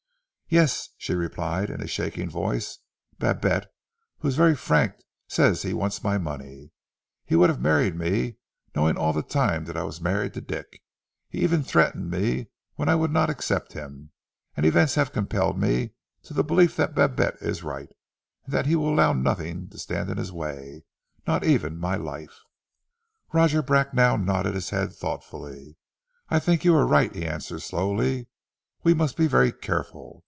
"Yes," 0.53 0.89
she 0.97 1.13
replied 1.15 1.69
in 1.69 1.81
a 1.81 1.87
shaking 1.87 2.29
voice. 2.29 2.79
"Babette, 3.17 3.71
who 4.19 4.27
is 4.27 4.35
very 4.35 4.53
frank, 4.53 4.91
says 5.29 5.61
he 5.61 5.73
wants 5.73 6.03
my 6.03 6.17
money. 6.17 6.71
He 7.23 7.37
would 7.37 7.49
have 7.49 7.61
married 7.61 7.95
me, 7.95 8.35
knowing 8.75 8.97
all 8.97 9.13
the 9.13 9.23
time 9.23 9.63
that 9.63 9.77
I 9.77 9.83
was 9.83 10.01
married 10.01 10.33
to 10.33 10.41
Dick. 10.41 10.81
He 11.29 11.39
even 11.39 11.63
threatened 11.63 12.11
me 12.11 12.47
when 12.75 12.89
I 12.89 12.95
would 12.95 13.11
not 13.11 13.29
accept 13.29 13.71
him, 13.71 14.11
and 14.57 14.65
events 14.65 14.95
have 14.95 15.13
compelled 15.13 15.57
me 15.57 15.91
to 16.23 16.33
the 16.33 16.43
belief 16.43 16.75
that 16.75 16.93
Babette 16.95 17.37
is 17.39 17.63
right, 17.63 17.87
and 18.43 18.53
that 18.53 18.65
he 18.65 18.75
will 18.75 18.93
allow 18.93 19.13
nothing 19.13 19.69
to 19.69 19.79
stand 19.79 20.09
in 20.09 20.17
his 20.17 20.33
way, 20.33 20.83
not 21.25 21.45
even 21.45 21.79
my 21.79 21.95
life." 21.95 22.37
Roger 23.31 23.61
Bracknell 23.61 24.17
nodded 24.17 24.55
his 24.55 24.71
head 24.71 24.91
thoughtfully. 24.93 25.77
"I 26.27 26.39
think 26.39 26.65
you 26.65 26.75
are 26.75 26.85
right," 26.85 27.15
he 27.15 27.23
answered 27.25 27.61
slowly. 27.61 28.27
"We 28.83 28.93
must 28.93 29.15
be 29.15 29.27
very 29.27 29.53
careful. 29.53 30.19